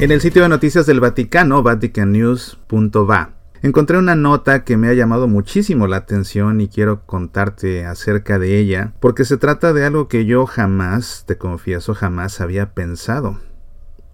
En 0.00 0.10
el 0.10 0.20
sitio 0.20 0.42
de 0.42 0.48
noticias 0.48 0.86
del 0.86 0.98
Vaticano, 0.98 1.62
vaticannews.va, 1.62 3.30
encontré 3.62 3.96
una 3.96 4.16
nota 4.16 4.64
que 4.64 4.76
me 4.76 4.88
ha 4.88 4.92
llamado 4.92 5.28
muchísimo 5.28 5.86
la 5.86 5.98
atención 5.98 6.60
y 6.60 6.66
quiero 6.66 7.06
contarte 7.06 7.86
acerca 7.86 8.40
de 8.40 8.58
ella, 8.58 8.92
porque 8.98 9.24
se 9.24 9.36
trata 9.36 9.72
de 9.72 9.86
algo 9.86 10.08
que 10.08 10.26
yo 10.26 10.46
jamás, 10.46 11.22
te 11.26 11.38
confieso, 11.38 11.94
jamás 11.94 12.40
había 12.40 12.74
pensado. 12.74 13.38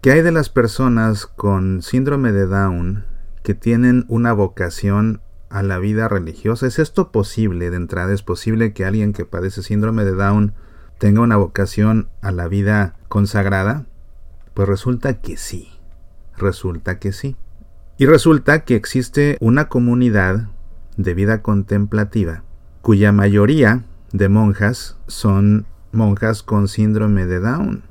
¿Qué 0.02 0.12
hay 0.12 0.20
de 0.20 0.32
las 0.32 0.50
personas 0.50 1.26
con 1.26 1.80
síndrome 1.80 2.30
de 2.30 2.46
Down 2.46 3.06
que 3.42 3.54
tienen 3.54 4.04
una 4.08 4.34
vocación 4.34 5.22
a 5.48 5.62
la 5.62 5.78
vida 5.78 6.08
religiosa? 6.08 6.66
¿Es 6.66 6.78
esto 6.78 7.10
posible 7.10 7.70
de 7.70 7.76
entrada? 7.78 8.12
¿Es 8.12 8.22
posible 8.22 8.74
que 8.74 8.84
alguien 8.84 9.14
que 9.14 9.24
padece 9.24 9.62
síndrome 9.62 10.04
de 10.04 10.12
Down 10.12 10.52
tenga 10.98 11.22
una 11.22 11.38
vocación 11.38 12.10
a 12.20 12.32
la 12.32 12.48
vida 12.48 12.96
consagrada? 13.08 13.86
Pues 14.54 14.68
resulta 14.68 15.20
que 15.20 15.36
sí, 15.36 15.79
resulta 16.40 16.98
que 16.98 17.12
sí. 17.12 17.36
Y 17.98 18.06
resulta 18.06 18.64
que 18.64 18.74
existe 18.74 19.36
una 19.40 19.68
comunidad 19.68 20.48
de 20.96 21.14
vida 21.14 21.42
contemplativa 21.42 22.42
cuya 22.82 23.12
mayoría 23.12 23.84
de 24.12 24.28
monjas 24.28 24.96
son 25.06 25.66
monjas 25.92 26.42
con 26.42 26.68
síndrome 26.68 27.26
de 27.26 27.40
Down. 27.40 27.82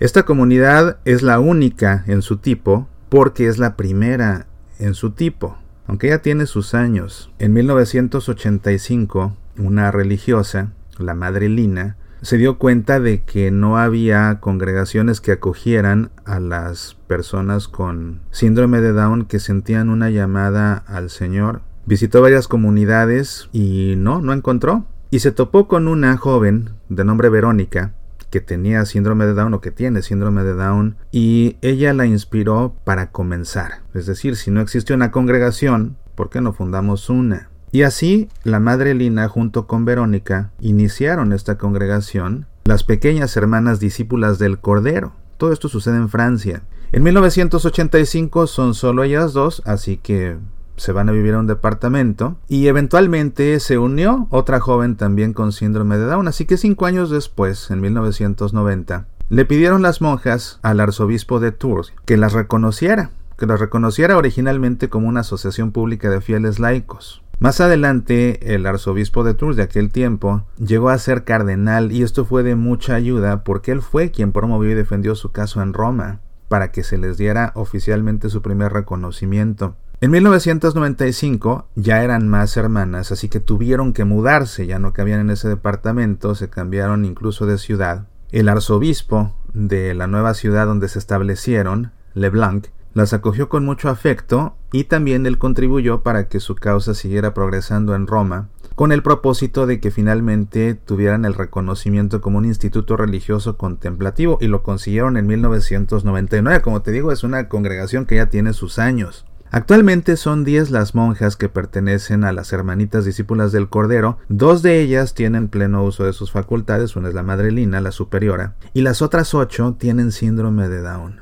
Esta 0.00 0.24
comunidad 0.24 0.98
es 1.04 1.22
la 1.22 1.38
única 1.38 2.04
en 2.06 2.22
su 2.22 2.38
tipo 2.38 2.88
porque 3.08 3.46
es 3.46 3.58
la 3.58 3.76
primera 3.76 4.46
en 4.78 4.94
su 4.94 5.12
tipo. 5.12 5.58
Aunque 5.86 6.08
ya 6.08 6.18
tiene 6.18 6.46
sus 6.46 6.74
años, 6.74 7.30
en 7.38 7.52
1985 7.52 9.36
una 9.58 9.90
religiosa, 9.90 10.72
la 10.98 11.14
Madre 11.14 11.48
Lina, 11.48 11.96
se 12.22 12.38
dio 12.38 12.56
cuenta 12.56 13.00
de 13.00 13.22
que 13.22 13.50
no 13.50 13.76
había 13.76 14.38
congregaciones 14.40 15.20
que 15.20 15.32
acogieran 15.32 16.10
a 16.24 16.38
las 16.38 16.96
personas 17.08 17.66
con 17.66 18.20
síndrome 18.30 18.80
de 18.80 18.92
Down 18.92 19.24
que 19.24 19.40
sentían 19.40 19.90
una 19.90 20.08
llamada 20.08 20.84
al 20.86 21.10
Señor. 21.10 21.62
Visitó 21.84 22.22
varias 22.22 22.46
comunidades 22.46 23.48
y 23.52 23.94
no, 23.96 24.22
no 24.22 24.32
encontró. 24.32 24.86
Y 25.10 25.18
se 25.18 25.32
topó 25.32 25.66
con 25.66 25.88
una 25.88 26.16
joven 26.16 26.70
de 26.88 27.04
nombre 27.04 27.28
Verónica 27.28 27.92
que 28.30 28.40
tenía 28.40 28.86
síndrome 28.86 29.26
de 29.26 29.34
Down 29.34 29.52
o 29.54 29.60
que 29.60 29.72
tiene 29.72 30.00
síndrome 30.00 30.42
de 30.42 30.54
Down 30.54 30.96
y 31.10 31.58
ella 31.60 31.92
la 31.92 32.06
inspiró 32.06 32.74
para 32.84 33.10
comenzar. 33.10 33.82
Es 33.92 34.06
decir, 34.06 34.36
si 34.36 34.50
no 34.50 34.62
existe 34.62 34.94
una 34.94 35.10
congregación, 35.10 35.96
¿por 36.14 36.30
qué 36.30 36.40
no 36.40 36.54
fundamos 36.54 37.10
una? 37.10 37.50
Y 37.72 37.82
así 37.84 38.28
la 38.44 38.60
Madre 38.60 38.92
Lina 38.94 39.28
junto 39.28 39.66
con 39.66 39.86
Verónica 39.86 40.50
iniciaron 40.60 41.32
esta 41.32 41.56
congregación, 41.56 42.46
las 42.64 42.84
pequeñas 42.84 43.34
hermanas 43.38 43.80
discípulas 43.80 44.38
del 44.38 44.58
Cordero. 44.58 45.14
Todo 45.38 45.54
esto 45.54 45.70
sucede 45.70 45.96
en 45.96 46.10
Francia. 46.10 46.62
En 46.92 47.02
1985 47.02 48.46
son 48.46 48.74
solo 48.74 49.02
ellas 49.04 49.32
dos, 49.32 49.62
así 49.64 49.96
que 49.96 50.36
se 50.76 50.92
van 50.92 51.08
a 51.08 51.12
vivir 51.12 51.32
a 51.32 51.38
un 51.38 51.46
departamento 51.46 52.36
y 52.46 52.66
eventualmente 52.66 53.58
se 53.58 53.78
unió 53.78 54.26
otra 54.28 54.60
joven 54.60 54.96
también 54.96 55.32
con 55.32 55.50
síndrome 55.50 55.96
de 55.96 56.04
Down, 56.04 56.28
así 56.28 56.44
que 56.44 56.58
cinco 56.58 56.84
años 56.84 57.08
después, 57.08 57.70
en 57.70 57.80
1990, 57.80 59.06
le 59.30 59.44
pidieron 59.46 59.80
las 59.80 60.02
monjas 60.02 60.58
al 60.60 60.80
arzobispo 60.80 61.40
de 61.40 61.52
Tours 61.52 61.94
que 62.04 62.18
las 62.18 62.34
reconociera, 62.34 63.10
que 63.38 63.46
las 63.46 63.60
reconociera 63.60 64.18
originalmente 64.18 64.90
como 64.90 65.08
una 65.08 65.20
asociación 65.20 65.72
pública 65.72 66.10
de 66.10 66.20
fieles 66.20 66.58
laicos. 66.58 67.22
Más 67.42 67.60
adelante, 67.60 68.54
el 68.54 68.64
arzobispo 68.66 69.24
de 69.24 69.34
Tours 69.34 69.56
de 69.56 69.64
aquel 69.64 69.90
tiempo 69.90 70.44
llegó 70.64 70.90
a 70.90 70.98
ser 70.98 71.24
cardenal 71.24 71.90
y 71.90 72.04
esto 72.04 72.24
fue 72.24 72.44
de 72.44 72.54
mucha 72.54 72.94
ayuda 72.94 73.42
porque 73.42 73.72
él 73.72 73.82
fue 73.82 74.12
quien 74.12 74.30
promovió 74.30 74.70
y 74.70 74.74
defendió 74.74 75.16
su 75.16 75.32
caso 75.32 75.60
en 75.60 75.72
Roma 75.72 76.20
para 76.46 76.70
que 76.70 76.84
se 76.84 76.98
les 76.98 77.18
diera 77.18 77.50
oficialmente 77.56 78.28
su 78.28 78.42
primer 78.42 78.72
reconocimiento. 78.72 79.74
En 80.00 80.12
1995 80.12 81.66
ya 81.74 82.04
eran 82.04 82.28
más 82.28 82.56
hermanas, 82.56 83.10
así 83.10 83.28
que 83.28 83.40
tuvieron 83.40 83.92
que 83.92 84.04
mudarse, 84.04 84.68
ya 84.68 84.78
no 84.78 84.92
cabían 84.92 85.18
en 85.18 85.30
ese 85.30 85.48
departamento, 85.48 86.36
se 86.36 86.48
cambiaron 86.48 87.04
incluso 87.04 87.44
de 87.46 87.58
ciudad. 87.58 88.06
El 88.30 88.48
arzobispo 88.48 89.34
de 89.52 89.94
la 89.94 90.06
nueva 90.06 90.34
ciudad 90.34 90.66
donde 90.66 90.86
se 90.86 91.00
establecieron, 91.00 91.90
Leblanc, 92.14 92.68
las 92.94 93.12
acogió 93.12 93.48
con 93.48 93.64
mucho 93.64 93.88
afecto 93.88 94.56
y 94.72 94.84
también 94.84 95.26
él 95.26 95.38
contribuyó 95.38 96.02
para 96.02 96.28
que 96.28 96.40
su 96.40 96.54
causa 96.54 96.94
siguiera 96.94 97.34
progresando 97.34 97.94
en 97.94 98.06
Roma, 98.06 98.48
con 98.74 98.92
el 98.92 99.02
propósito 99.02 99.66
de 99.66 99.80
que 99.80 99.90
finalmente 99.90 100.74
tuvieran 100.74 101.24
el 101.24 101.34
reconocimiento 101.34 102.20
como 102.20 102.38
un 102.38 102.44
instituto 102.44 102.96
religioso 102.96 103.56
contemplativo 103.56 104.38
y 104.40 104.46
lo 104.46 104.62
consiguieron 104.62 105.16
en 105.16 105.26
1999. 105.26 106.62
Como 106.62 106.82
te 106.82 106.90
digo, 106.90 107.12
es 107.12 107.24
una 107.24 107.48
congregación 107.48 108.06
que 108.06 108.16
ya 108.16 108.30
tiene 108.30 108.52
sus 108.52 108.78
años. 108.78 109.26
Actualmente 109.50 110.16
son 110.16 110.44
10 110.44 110.70
las 110.70 110.94
monjas 110.94 111.36
que 111.36 111.50
pertenecen 111.50 112.24
a 112.24 112.32
las 112.32 112.54
hermanitas 112.54 113.04
discípulas 113.04 113.52
del 113.52 113.68
Cordero, 113.68 114.16
dos 114.30 114.62
de 114.62 114.80
ellas 114.80 115.12
tienen 115.12 115.48
pleno 115.48 115.84
uso 115.84 116.04
de 116.04 116.14
sus 116.14 116.32
facultades, 116.32 116.96
una 116.96 117.08
es 117.08 117.14
la 117.14 117.22
Madre 117.22 117.52
Lina, 117.52 117.82
la 117.82 117.92
superiora, 117.92 118.54
y 118.72 118.80
las 118.80 119.02
otras 119.02 119.34
ocho 119.34 119.76
tienen 119.78 120.10
síndrome 120.10 120.70
de 120.70 120.80
Down. 120.80 121.20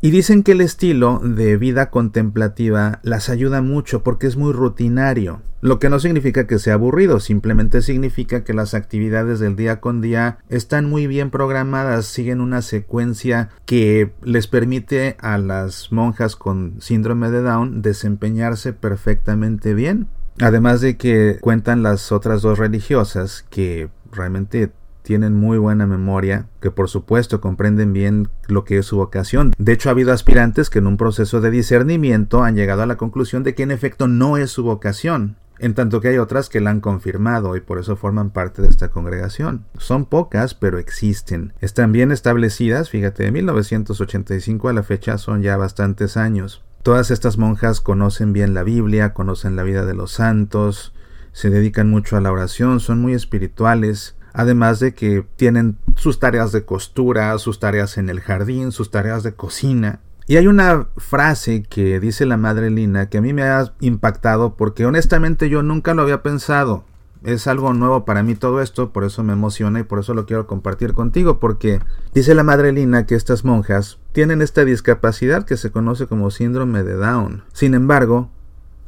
Y 0.00 0.10
dicen 0.10 0.42
que 0.42 0.52
el 0.52 0.60
estilo 0.60 1.20
de 1.22 1.56
vida 1.56 1.90
contemplativa 1.90 3.00
las 3.02 3.28
ayuda 3.28 3.62
mucho 3.62 4.02
porque 4.02 4.26
es 4.26 4.36
muy 4.36 4.52
rutinario, 4.52 5.42
lo 5.60 5.80
que 5.80 5.88
no 5.88 5.98
significa 5.98 6.46
que 6.46 6.60
sea 6.60 6.74
aburrido, 6.74 7.18
simplemente 7.18 7.82
significa 7.82 8.44
que 8.44 8.54
las 8.54 8.74
actividades 8.74 9.40
del 9.40 9.56
día 9.56 9.80
con 9.80 10.00
día 10.00 10.38
están 10.48 10.88
muy 10.88 11.08
bien 11.08 11.30
programadas, 11.30 12.06
siguen 12.06 12.40
una 12.40 12.62
secuencia 12.62 13.48
que 13.66 14.12
les 14.22 14.46
permite 14.46 15.16
a 15.18 15.36
las 15.36 15.90
monjas 15.90 16.36
con 16.36 16.76
síndrome 16.80 17.30
de 17.30 17.42
Down 17.42 17.82
desempeñarse 17.82 18.72
perfectamente 18.72 19.74
bien. 19.74 20.06
Además 20.40 20.80
de 20.80 20.96
que 20.96 21.38
cuentan 21.40 21.82
las 21.82 22.12
otras 22.12 22.42
dos 22.42 22.56
religiosas 22.56 23.44
que 23.50 23.88
realmente 24.12 24.70
tienen 25.08 25.34
muy 25.34 25.56
buena 25.56 25.86
memoria, 25.86 26.48
que 26.60 26.70
por 26.70 26.90
supuesto 26.90 27.40
comprenden 27.40 27.94
bien 27.94 28.28
lo 28.46 28.66
que 28.66 28.76
es 28.76 28.84
su 28.84 28.98
vocación. 28.98 29.54
De 29.56 29.72
hecho, 29.72 29.88
ha 29.88 29.92
habido 29.92 30.12
aspirantes 30.12 30.68
que 30.68 30.80
en 30.80 30.86
un 30.86 30.98
proceso 30.98 31.40
de 31.40 31.50
discernimiento 31.50 32.42
han 32.42 32.56
llegado 32.56 32.82
a 32.82 32.86
la 32.86 32.98
conclusión 32.98 33.42
de 33.42 33.54
que 33.54 33.62
en 33.62 33.70
efecto 33.70 34.06
no 34.06 34.36
es 34.36 34.50
su 34.50 34.64
vocación, 34.64 35.36
en 35.60 35.72
tanto 35.72 36.02
que 36.02 36.08
hay 36.08 36.18
otras 36.18 36.50
que 36.50 36.60
la 36.60 36.68
han 36.68 36.82
confirmado 36.82 37.56
y 37.56 37.62
por 37.62 37.78
eso 37.78 37.96
forman 37.96 38.28
parte 38.28 38.60
de 38.60 38.68
esta 38.68 38.90
congregación. 38.90 39.64
Son 39.78 40.04
pocas, 40.04 40.52
pero 40.52 40.76
existen. 40.76 41.54
Están 41.62 41.90
bien 41.90 42.12
establecidas, 42.12 42.90
fíjate, 42.90 43.22
de 43.22 43.32
1985 43.32 44.68
a 44.68 44.74
la 44.74 44.82
fecha 44.82 45.16
son 45.16 45.40
ya 45.40 45.56
bastantes 45.56 46.18
años. 46.18 46.62
Todas 46.82 47.10
estas 47.10 47.38
monjas 47.38 47.80
conocen 47.80 48.34
bien 48.34 48.52
la 48.52 48.62
Biblia, 48.62 49.14
conocen 49.14 49.56
la 49.56 49.62
vida 49.62 49.86
de 49.86 49.94
los 49.94 50.12
santos, 50.12 50.92
se 51.32 51.48
dedican 51.48 51.88
mucho 51.88 52.18
a 52.18 52.20
la 52.20 52.30
oración, 52.30 52.78
son 52.78 53.00
muy 53.00 53.14
espirituales, 53.14 54.17
Además 54.32 54.80
de 54.80 54.94
que 54.94 55.24
tienen 55.36 55.76
sus 55.96 56.18
tareas 56.18 56.52
de 56.52 56.64
costura, 56.64 57.36
sus 57.38 57.60
tareas 57.60 57.98
en 57.98 58.08
el 58.08 58.20
jardín, 58.20 58.72
sus 58.72 58.90
tareas 58.90 59.22
de 59.22 59.34
cocina. 59.34 60.00
Y 60.26 60.36
hay 60.36 60.46
una 60.46 60.88
frase 60.98 61.62
que 61.62 62.00
dice 62.00 62.26
la 62.26 62.36
madre 62.36 62.70
Lina 62.70 63.08
que 63.08 63.18
a 63.18 63.22
mí 63.22 63.32
me 63.32 63.44
ha 63.44 63.72
impactado 63.80 64.56
porque 64.56 64.84
honestamente 64.84 65.48
yo 65.48 65.62
nunca 65.62 65.94
lo 65.94 66.02
había 66.02 66.22
pensado. 66.22 66.84
Es 67.24 67.46
algo 67.46 67.72
nuevo 67.72 68.04
para 68.04 68.22
mí 68.22 68.34
todo 68.34 68.60
esto, 68.60 68.92
por 68.92 69.04
eso 69.04 69.24
me 69.24 69.32
emociona 69.32 69.80
y 69.80 69.84
por 69.84 69.98
eso 69.98 70.14
lo 70.14 70.26
quiero 70.26 70.46
compartir 70.46 70.92
contigo, 70.92 71.40
porque 71.40 71.80
dice 72.14 72.34
la 72.34 72.44
madre 72.44 72.72
Lina 72.72 73.06
que 73.06 73.16
estas 73.16 73.44
monjas 73.44 73.98
tienen 74.12 74.40
esta 74.40 74.64
discapacidad 74.64 75.44
que 75.44 75.56
se 75.56 75.70
conoce 75.70 76.06
como 76.06 76.30
síndrome 76.30 76.84
de 76.84 76.94
Down. 76.94 77.42
Sin 77.52 77.74
embargo, 77.74 78.30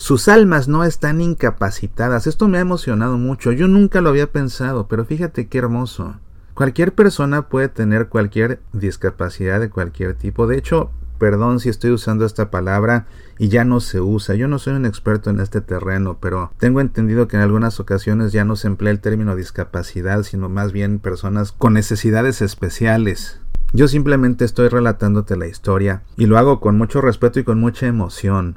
sus 0.00 0.28
almas 0.28 0.66
no 0.66 0.82
están 0.82 1.20
incapacitadas. 1.20 2.26
Esto 2.26 2.48
me 2.48 2.56
ha 2.56 2.62
emocionado 2.62 3.18
mucho. 3.18 3.52
Yo 3.52 3.68
nunca 3.68 4.00
lo 4.00 4.08
había 4.08 4.32
pensado, 4.32 4.88
pero 4.88 5.04
fíjate 5.04 5.46
qué 5.46 5.58
hermoso. 5.58 6.14
Cualquier 6.54 6.94
persona 6.94 7.50
puede 7.50 7.68
tener 7.68 8.08
cualquier 8.08 8.62
discapacidad 8.72 9.60
de 9.60 9.68
cualquier 9.68 10.14
tipo. 10.14 10.46
De 10.46 10.56
hecho, 10.56 10.90
perdón 11.18 11.60
si 11.60 11.68
estoy 11.68 11.90
usando 11.90 12.24
esta 12.24 12.50
palabra 12.50 13.08
y 13.38 13.48
ya 13.48 13.64
no 13.64 13.80
se 13.80 14.00
usa. 14.00 14.34
Yo 14.36 14.48
no 14.48 14.58
soy 14.58 14.72
un 14.72 14.86
experto 14.86 15.28
en 15.28 15.38
este 15.38 15.60
terreno, 15.60 16.16
pero 16.18 16.50
tengo 16.56 16.80
entendido 16.80 17.28
que 17.28 17.36
en 17.36 17.42
algunas 17.42 17.78
ocasiones 17.78 18.32
ya 18.32 18.46
no 18.46 18.56
se 18.56 18.68
emplea 18.68 18.92
el 18.92 19.00
término 19.00 19.36
discapacidad, 19.36 20.22
sino 20.22 20.48
más 20.48 20.72
bien 20.72 20.98
personas 20.98 21.52
con 21.52 21.74
necesidades 21.74 22.40
especiales. 22.40 23.38
Yo 23.74 23.86
simplemente 23.86 24.46
estoy 24.46 24.68
relatándote 24.68 25.36
la 25.36 25.46
historia 25.46 26.04
y 26.16 26.24
lo 26.24 26.38
hago 26.38 26.58
con 26.58 26.78
mucho 26.78 27.02
respeto 27.02 27.38
y 27.38 27.44
con 27.44 27.60
mucha 27.60 27.86
emoción. 27.86 28.56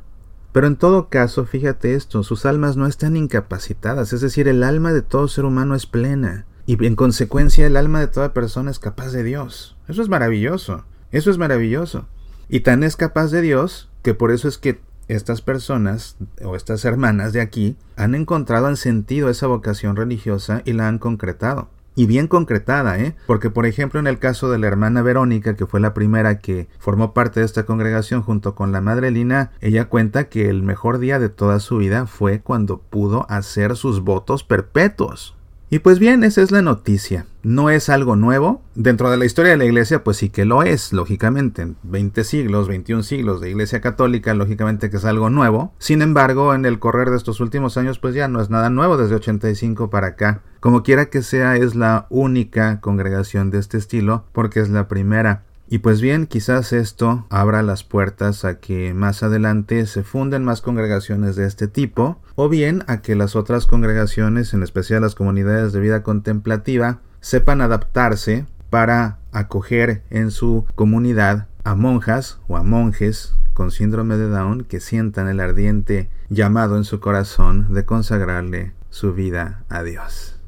Pero 0.53 0.67
en 0.67 0.75
todo 0.77 1.09
caso, 1.09 1.45
fíjate 1.45 1.95
esto, 1.95 2.23
sus 2.23 2.45
almas 2.45 2.77
no 2.77 2.85
están 2.85 3.17
incapacitadas, 3.17 4.13
es 4.13 4.21
decir, 4.21 4.47
el 4.47 4.63
alma 4.63 4.93
de 4.93 5.01
todo 5.01 5.27
ser 5.27 5.45
humano 5.45 5.75
es 5.75 5.87
plena, 5.87 6.45
y 6.65 6.85
en 6.85 6.95
consecuencia 6.95 7.65
el 7.65 7.75
alma 7.75 7.99
de 7.99 8.07
toda 8.07 8.33
persona 8.33 8.71
es 8.71 8.79
capaz 8.79 9.11
de 9.11 9.23
Dios. 9.23 9.75
Eso 9.87 10.01
es 10.01 10.09
maravilloso, 10.09 10.85
eso 11.11 11.31
es 11.31 11.37
maravilloso. 11.37 12.05
Y 12.49 12.61
tan 12.61 12.83
es 12.83 12.95
capaz 12.95 13.31
de 13.31 13.41
Dios 13.41 13.89
que 14.03 14.13
por 14.13 14.31
eso 14.31 14.47
es 14.47 14.57
que 14.57 14.79
estas 15.07 15.41
personas 15.41 16.17
o 16.43 16.55
estas 16.55 16.85
hermanas 16.85 17.33
de 17.33 17.41
aquí 17.41 17.75
han 17.95 18.15
encontrado, 18.15 18.67
han 18.67 18.77
sentido 18.77 19.29
esa 19.29 19.47
vocación 19.47 19.95
religiosa 19.95 20.61
y 20.65 20.73
la 20.73 20.87
han 20.87 20.99
concretado. 20.99 21.69
Y 21.95 22.05
bien 22.05 22.27
concretada, 22.27 22.99
¿eh? 22.99 23.15
Porque 23.27 23.49
por 23.49 23.65
ejemplo 23.65 23.99
en 23.99 24.07
el 24.07 24.19
caso 24.19 24.49
de 24.49 24.57
la 24.57 24.67
hermana 24.67 25.01
Verónica, 25.01 25.55
que 25.55 25.65
fue 25.65 25.79
la 25.79 25.93
primera 25.93 26.39
que 26.39 26.67
formó 26.79 27.13
parte 27.13 27.39
de 27.39 27.45
esta 27.45 27.65
congregación 27.65 28.21
junto 28.21 28.55
con 28.55 28.71
la 28.71 28.81
madre 28.81 29.11
Lina, 29.11 29.51
ella 29.61 29.85
cuenta 29.85 30.29
que 30.29 30.49
el 30.49 30.63
mejor 30.63 30.99
día 30.99 31.19
de 31.19 31.29
toda 31.29 31.59
su 31.59 31.77
vida 31.77 32.07
fue 32.07 32.41
cuando 32.41 32.79
pudo 32.79 33.25
hacer 33.29 33.75
sus 33.75 34.01
votos 34.01 34.43
perpetuos. 34.43 35.35
Y 35.73 35.79
pues 35.79 35.97
bien, 35.97 36.23
esa 36.23 36.43
es 36.43 36.51
la 36.51 36.61
noticia. 36.61 37.25
No 37.41 37.71
es 37.71 37.89
algo 37.89 38.15
nuevo. 38.15 38.61
Dentro 38.75 39.09
de 39.09 39.17
la 39.17 39.25
historia 39.25 39.53
de 39.53 39.57
la 39.57 39.65
iglesia, 39.65 40.03
pues 40.03 40.17
sí 40.17 40.29
que 40.29 40.45
lo 40.45 40.61
es, 40.61 40.93
lógicamente. 40.93 41.63
En 41.63 41.77
20 41.81 42.23
siglos, 42.25 42.67
21 42.67 43.01
siglos 43.01 43.41
de 43.41 43.49
iglesia 43.49 43.81
católica, 43.81 44.35
lógicamente 44.35 44.91
que 44.91 44.97
es 44.97 45.05
algo 45.05 45.31
nuevo. 45.31 45.73
Sin 45.79 46.03
embargo, 46.03 46.53
en 46.53 46.65
el 46.65 46.77
correr 46.77 47.09
de 47.09 47.17
estos 47.17 47.39
últimos 47.39 47.75
años, 47.75 47.97
pues 47.97 48.13
ya 48.13 48.27
no 48.27 48.39
es 48.39 48.51
nada 48.51 48.69
nuevo 48.69 48.97
desde 48.97 49.15
85 49.15 49.89
para 49.89 50.09
acá. 50.09 50.43
Como 50.59 50.83
quiera 50.83 51.07
que 51.07 51.23
sea, 51.23 51.55
es 51.57 51.73
la 51.73 52.05
única 52.11 52.79
congregación 52.79 53.49
de 53.49 53.57
este 53.57 53.79
estilo, 53.79 54.25
porque 54.31 54.59
es 54.59 54.69
la 54.69 54.87
primera. 54.87 55.41
Y 55.67 55.79
pues 55.79 56.01
bien, 56.01 56.27
quizás 56.27 56.73
esto 56.73 57.25
abra 57.29 57.63
las 57.63 57.83
puertas 57.83 58.45
a 58.45 58.59
que 58.59 58.93
más 58.93 59.23
adelante 59.23 59.85
se 59.85 60.03
funden 60.03 60.43
más 60.43 60.61
congregaciones 60.61 61.35
de 61.35 61.47
este 61.47 61.67
tipo, 61.67 62.21
o 62.35 62.49
bien 62.49 62.83
a 62.87 63.01
que 63.01 63.15
las 63.15 63.35
otras 63.35 63.65
congregaciones, 63.65 64.53
en 64.53 64.61
especial 64.61 65.01
las 65.01 65.15
comunidades 65.15 65.73
de 65.73 65.79
vida 65.79 66.03
contemplativa, 66.03 66.99
sepan 67.21 67.61
adaptarse 67.61 68.45
para 68.69 69.19
acoger 69.31 70.03
en 70.09 70.31
su 70.31 70.65
comunidad 70.75 71.47
a 71.63 71.75
monjas 71.75 72.39
o 72.47 72.57
a 72.57 72.63
monjes 72.63 73.35
con 73.53 73.71
síndrome 73.71 74.17
de 74.17 74.27
Down 74.27 74.63
que 74.63 74.79
sientan 74.79 75.27
el 75.29 75.39
ardiente 75.39 76.09
llamado 76.29 76.75
en 76.77 76.83
su 76.83 76.99
corazón 76.99 77.73
de 77.73 77.85
consagrarle 77.85 78.73
su 78.89 79.13
vida 79.13 79.63
a 79.69 79.83
Dios. 79.83 80.39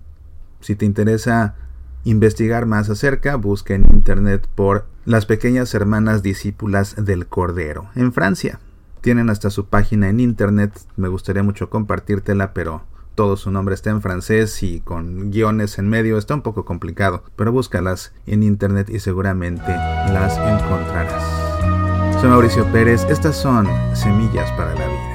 Si 0.60 0.76
te 0.76 0.86
interesa 0.86 1.56
investigar 2.04 2.66
más 2.66 2.90
acerca, 2.90 3.36
busca 3.36 3.74
en 3.76 3.86
internet 3.92 4.48
por 4.56 4.88
las 5.06 5.26
pequeñas 5.26 5.74
hermanas 5.74 6.24
discípulas 6.24 6.96
del 6.98 7.28
Cordero 7.28 7.90
en 7.96 8.12
Francia. 8.12 8.60
Tienen 9.02 9.30
hasta 9.30 9.52
su 9.52 9.68
página 9.68 10.10
en 10.10 10.20
internet, 10.20 10.74
me 10.98 11.08
gustaría 11.08 11.44
mucho 11.44 11.70
compartírtela, 11.70 12.54
pero 12.54 12.84
todo 13.14 13.38
su 13.38 13.52
nombre 13.52 13.76
está 13.76 13.92
en 13.92 14.02
francés 14.02 14.62
y 14.64 14.82
con 14.82 15.32
guiones 15.32 15.78
en 15.78 15.88
medio 15.88 16.18
está 16.18 16.34
un 16.34 16.42
poco 16.42 16.66
complicado, 16.66 17.24
pero 17.36 17.52
búscalas 17.52 18.14
en 18.26 18.44
internet 18.44 18.90
y 18.90 19.00
seguramente 19.00 19.68
las 19.68 20.38
encontrarás. 20.38 22.20
Soy 22.20 22.30
Mauricio 22.30 22.66
Pérez, 22.72 23.06
estas 23.10 23.36
son 23.36 23.68
Semillas 23.94 24.52
para 24.54 24.74
la 24.74 24.88
Vida. 24.88 25.15